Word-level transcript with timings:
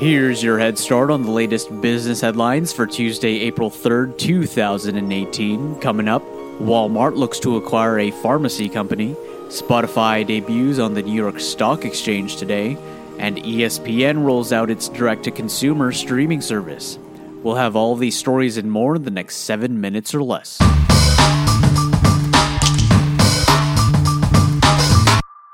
Here's 0.00 0.44
your 0.44 0.60
head 0.60 0.78
start 0.78 1.10
on 1.10 1.24
the 1.24 1.32
latest 1.32 1.80
business 1.80 2.20
headlines 2.20 2.72
for 2.72 2.86
Tuesday, 2.86 3.40
April 3.40 3.68
3rd, 3.68 4.16
2018. 4.16 5.80
Coming 5.80 6.06
up, 6.06 6.22
Walmart 6.60 7.16
looks 7.16 7.40
to 7.40 7.56
acquire 7.56 7.98
a 7.98 8.12
pharmacy 8.12 8.68
company, 8.68 9.14
Spotify 9.48 10.24
debuts 10.24 10.78
on 10.78 10.94
the 10.94 11.02
New 11.02 11.20
York 11.20 11.40
Stock 11.40 11.84
Exchange 11.84 12.36
today, 12.36 12.78
and 13.18 13.38
ESPN 13.38 14.24
rolls 14.24 14.52
out 14.52 14.70
its 14.70 14.88
direct 14.88 15.24
to 15.24 15.32
consumer 15.32 15.90
streaming 15.90 16.42
service. 16.42 16.96
We'll 17.42 17.56
have 17.56 17.74
all 17.74 17.96
these 17.96 18.16
stories 18.16 18.56
and 18.56 18.70
more 18.70 18.94
in 18.94 19.02
the 19.02 19.10
next 19.10 19.38
seven 19.38 19.80
minutes 19.80 20.14
or 20.14 20.22
less. 20.22 20.60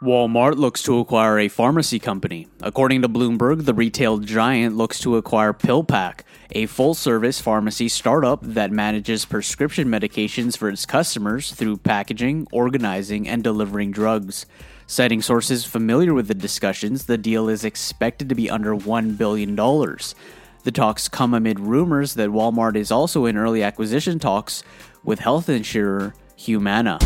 Walmart 0.05 0.57
looks 0.57 0.83
to 0.83 0.99
acquire 0.99 1.39
a 1.39 1.49
pharmacy 1.49 1.99
company. 1.99 2.47
According 2.61 3.01
to 3.01 3.09
Bloomberg, 3.09 3.65
the 3.65 3.73
retail 3.73 4.19
giant 4.19 4.77
looks 4.77 5.01
to 5.01 5.17
acquire 5.17 5.55
PillPack, 5.55 6.21
a 6.53 6.67
full 6.67 6.93
service 6.93 7.41
pharmacy 7.41 7.89
startup 7.89 8.41
that 8.43 8.71
manages 8.71 9.25
prescription 9.25 9.89
medications 9.89 10.59
for 10.59 10.69
its 10.69 10.85
customers 10.85 11.53
through 11.53 11.79
packaging, 11.79 12.47
organizing, 12.53 13.27
and 13.27 13.43
delivering 13.43 13.93
drugs. 13.93 14.45
Citing 14.87 15.23
sources 15.23 15.65
familiar 15.65 16.13
with 16.13 16.29
the 16.29 16.35
discussions, 16.35 17.07
the 17.07 17.17
deal 17.17 17.49
is 17.49 17.65
expected 17.65 18.29
to 18.29 18.35
be 18.35 18.51
under 18.51 18.77
$1 18.77 19.17
billion. 19.17 19.57
The 19.57 20.73
talks 20.73 21.09
come 21.09 21.33
amid 21.33 21.59
rumors 21.59 22.13
that 22.15 22.29
Walmart 22.29 22.77
is 22.77 22.91
also 22.91 23.25
in 23.25 23.39
early 23.39 23.63
acquisition 23.63 24.19
talks 24.19 24.63
with 25.03 25.21
health 25.21 25.49
insurer 25.49 26.15
Humana. 26.37 26.99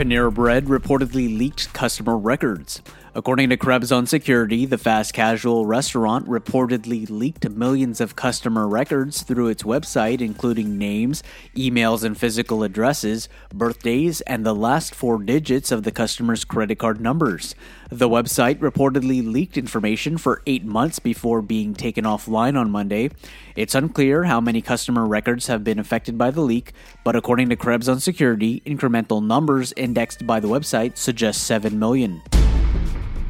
Panera 0.00 0.32
Bread 0.32 0.64
reportedly 0.64 1.36
leaked 1.36 1.74
customer 1.74 2.16
records. 2.16 2.80
According 3.12 3.50
to 3.50 3.56
Krebs 3.56 3.90
on 3.90 4.06
Security, 4.06 4.66
the 4.66 4.78
fast 4.78 5.12
casual 5.12 5.66
restaurant 5.66 6.28
reportedly 6.28 7.10
leaked 7.10 7.46
millions 7.50 8.00
of 8.00 8.14
customer 8.14 8.68
records 8.68 9.22
through 9.22 9.48
its 9.48 9.64
website, 9.64 10.20
including 10.20 10.78
names, 10.78 11.24
emails, 11.56 12.04
and 12.04 12.16
physical 12.16 12.62
addresses, 12.62 13.28
birthdays, 13.52 14.20
and 14.22 14.46
the 14.46 14.54
last 14.54 14.94
four 14.94 15.18
digits 15.18 15.72
of 15.72 15.82
the 15.82 15.90
customer's 15.90 16.44
credit 16.44 16.78
card 16.78 17.00
numbers. 17.00 17.56
The 17.90 18.08
website 18.08 18.60
reportedly 18.60 19.26
leaked 19.26 19.58
information 19.58 20.16
for 20.16 20.40
eight 20.46 20.64
months 20.64 21.00
before 21.00 21.42
being 21.42 21.74
taken 21.74 22.04
offline 22.04 22.56
on 22.56 22.70
Monday. 22.70 23.10
It's 23.56 23.74
unclear 23.74 24.24
how 24.24 24.40
many 24.40 24.62
customer 24.62 25.04
records 25.04 25.48
have 25.48 25.64
been 25.64 25.80
affected 25.80 26.16
by 26.16 26.30
the 26.30 26.42
leak, 26.42 26.72
but 27.02 27.16
according 27.16 27.48
to 27.48 27.56
Krebs 27.56 27.88
on 27.88 27.98
Security, 27.98 28.62
incremental 28.64 29.20
numbers 29.20 29.72
indexed 29.90 30.24
by 30.24 30.38
the 30.38 30.46
website 30.46 30.96
suggests 30.96 31.42
7 31.42 31.76
million. 31.76 32.22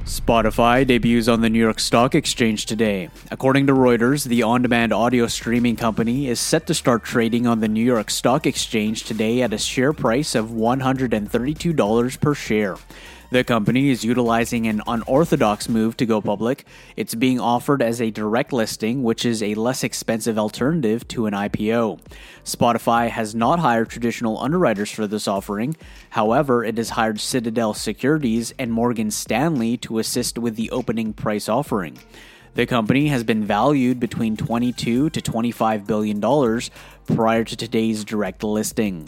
Spotify 0.05 0.87
debuts 0.87 1.27
on 1.27 1.41
the 1.41 1.49
New 1.49 1.59
York 1.59 1.81
Stock 1.81 2.15
Exchange 2.15 2.67
today. 2.67 3.09
According 3.31 3.67
to 3.69 3.73
Reuters, 3.73 4.25
the 4.25 4.43
on 4.43 4.61
demand 4.61 4.93
audio 4.93 5.27
streaming 5.27 5.77
company 5.77 6.29
is 6.29 6.39
set 6.39 6.67
to 6.67 6.75
start 6.75 7.03
trading 7.03 7.47
on 7.47 7.61
the 7.61 7.69
New 7.69 7.85
York 7.85 8.11
Stock 8.11 8.45
Exchange 8.45 9.05
today 9.05 9.41
at 9.41 9.55
a 9.55 9.59
share 9.59 9.95
price 9.95 10.35
of 10.35 10.49
$132 10.49 12.21
per 12.21 12.35
share. 12.35 12.77
The 13.31 13.45
company 13.45 13.91
is 13.91 14.05
utilizing 14.05 14.67
an 14.67 14.83
unorthodox 14.89 15.69
move 15.69 15.97
to 15.99 16.07
go 16.07 16.21
public. 16.21 16.65
It's 16.97 17.15
being 17.15 17.39
offered 17.39 17.81
as 17.81 18.01
a 18.01 18.11
direct 18.11 18.53
listing, 18.53 19.05
which 19.05 19.25
is 19.25 19.41
a 19.41 19.55
less 19.55 19.85
expensive 19.85 20.37
alternative 20.37 21.07
to 21.09 21.27
an 21.27 21.35
IPO. 21.35 22.01
Spotify 22.45 23.09
has 23.09 23.33
not 23.33 23.61
hired 23.61 23.89
traditional 23.89 24.37
underwriters 24.41 24.91
for 24.91 25.07
this 25.07 25.29
offering. 25.29 25.77
However, 26.11 26.65
it 26.65 26.77
has 26.77 26.91
hired 26.91 27.21
Citadel 27.21 27.73
Securities 27.73 28.53
and 28.59 28.73
Morgan 28.73 29.13
Stanley 29.13 29.77
to 29.77 30.01
assist 30.01 30.37
with 30.37 30.57
the 30.57 30.73
opening 30.73 31.13
price 31.13 31.49
offering. 31.49 32.01
The 32.55 32.67
company 32.67 33.07
has 33.09 33.23
been 33.23 33.45
valued 33.45 34.01
between 34.01 34.37
22 34.37 35.09
to 35.09 35.23
25 35.23 35.87
billion 35.87 36.19
dollars 36.19 36.73
prior 37.07 37.45
to 37.45 37.57
today's 37.57 38.05
direct 38.05 38.43
listing. 38.43 39.07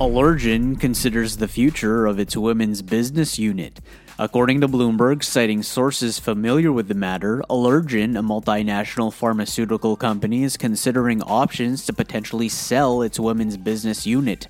Allergan 0.00 0.80
considers 0.80 1.36
the 1.36 1.46
future 1.46 2.06
of 2.06 2.18
its 2.18 2.36
women's 2.36 2.82
business 2.82 3.38
unit. 3.38 3.80
According 4.18 4.60
to 4.60 4.68
Bloomberg, 4.68 5.22
citing 5.22 5.62
sources 5.62 6.18
familiar 6.18 6.72
with 6.72 6.88
the 6.88 6.94
matter, 6.94 7.42
Allergan, 7.48 8.18
a 8.18 8.22
multinational 8.22 9.12
pharmaceutical 9.12 9.96
company, 9.96 10.42
is 10.42 10.56
considering 10.56 11.22
options 11.22 11.86
to 11.86 11.92
potentially 11.92 12.48
sell 12.48 13.02
its 13.02 13.20
women's 13.20 13.56
business 13.56 14.06
unit. 14.06 14.48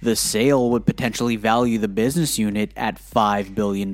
The 0.00 0.16
sale 0.16 0.70
would 0.70 0.86
potentially 0.86 1.36
value 1.36 1.78
the 1.78 1.88
business 1.88 2.38
unit 2.38 2.72
at 2.76 3.00
$5 3.00 3.54
billion. 3.54 3.92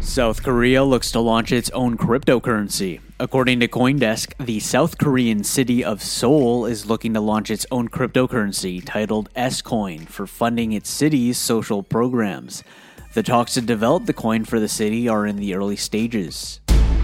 South 0.00 0.42
Korea 0.42 0.84
looks 0.84 1.12
to 1.12 1.20
launch 1.20 1.52
its 1.52 1.70
own 1.70 1.96
cryptocurrency. 1.96 3.00
According 3.22 3.60
to 3.60 3.68
Coindesk, 3.68 4.34
the 4.44 4.58
South 4.58 4.98
Korean 4.98 5.44
city 5.44 5.84
of 5.84 6.02
Seoul 6.02 6.66
is 6.66 6.86
looking 6.86 7.14
to 7.14 7.20
launch 7.20 7.52
its 7.52 7.64
own 7.70 7.88
cryptocurrency 7.88 8.82
titled 8.84 9.28
S 9.36 9.62
Coin 9.62 10.06
for 10.06 10.26
funding 10.26 10.72
its 10.72 10.90
city's 10.90 11.38
social 11.38 11.84
programs. 11.84 12.64
The 13.14 13.22
talks 13.22 13.54
to 13.54 13.60
develop 13.60 14.06
the 14.06 14.12
coin 14.12 14.44
for 14.44 14.58
the 14.58 14.66
city 14.66 15.06
are 15.06 15.24
in 15.24 15.36
the 15.36 15.54
early 15.54 15.76
stages. 15.76 16.61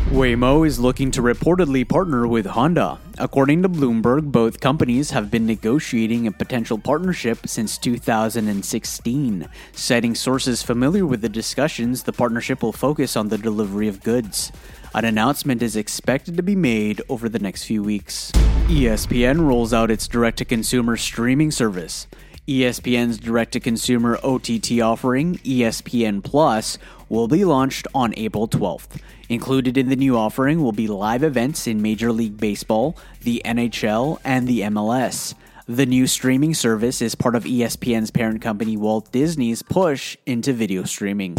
Waymo 0.09 0.67
is 0.67 0.81
looking 0.81 1.11
to 1.11 1.21
reportedly 1.21 1.87
partner 1.87 2.27
with 2.27 2.47
Honda. 2.47 2.99
According 3.19 3.63
to 3.63 3.69
Bloomberg, 3.69 4.33
both 4.33 4.59
companies 4.59 5.11
have 5.11 5.31
been 5.31 5.45
negotiating 5.45 6.27
a 6.27 6.33
potential 6.33 6.79
partnership 6.79 7.47
since 7.47 7.77
2016. 7.77 9.49
Citing 9.73 10.15
sources 10.15 10.63
familiar 10.63 11.05
with 11.05 11.21
the 11.21 11.29
discussions, 11.29 12.05
the 12.05 12.13
partnership 12.15 12.63
will 12.63 12.73
focus 12.73 13.17
on 13.17 13.29
the 13.29 13.37
delivery 13.37 13.87
of 13.87 14.03
goods. 14.03 14.51
An 14.95 15.05
announcement 15.05 15.61
is 15.61 15.77
expected 15.77 16.39
to 16.39 16.43
be 16.43 16.57
made 16.57 17.03
over 17.11 17.29
the 17.29 17.39
next 17.39 17.65
few 17.65 17.83
weeks. 17.83 18.33
ESPN 18.69 19.47
rolls 19.47 19.75
out 19.75 19.91
its 19.91 20.09
direct 20.09 20.39
to 20.39 20.47
consumer 20.47 20.97
streaming 20.97 21.51
service. 21.51 22.07
ESPN's 22.49 23.19
direct 23.19 23.53
to 23.53 23.61
consumer 23.61 24.19
OTT 24.25 24.81
offering, 24.81 25.37
ESPN 25.39 26.25
Plus, 26.25 26.79
will 27.09 27.29
be 27.29 27.45
launched 27.45 27.87
on 27.95 28.15
April 28.17 28.49
12th. 28.49 29.01
Included 29.29 29.77
in 29.77 29.89
the 29.89 29.97
new 29.97 30.17
offering 30.17 30.63
will 30.63 30.73
be 30.73 30.87
live 30.87 31.23
events 31.23 31.67
in 31.67 31.83
Major 31.83 32.13
League 32.13 32.39
Baseball, 32.39 32.97
the 33.23 33.43
NHL, 33.45 34.19
and 34.25 34.47
the 34.47 34.61
MLS. 34.63 35.35
The 35.67 35.85
new 35.85 36.07
streaming 36.07 36.55
service 36.55 37.03
is 37.03 37.15
part 37.15 37.35
of 37.35 37.45
ESPN's 37.45 38.11
parent 38.11 38.41
company 38.41 38.77
Walt 38.77 39.13
Disney's 39.13 39.63
push 39.63 40.17
into 40.25 40.53
video 40.53 40.85
streaming. 40.85 41.37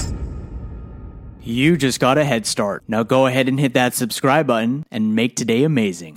You 1.42 1.78
just 1.78 2.00
got 2.00 2.20
a 2.20 2.24
head 2.24 2.46
start. 2.46 2.84
Now 2.88 3.02
go 3.02 3.26
ahead 3.26 3.48
and 3.48 3.60
hit 3.60 3.74
that 3.74 3.96
subscribe 3.96 4.46
button 4.46 4.86
and 4.92 5.16
make 5.16 5.36
today 5.36 5.64
amazing. 5.64 6.14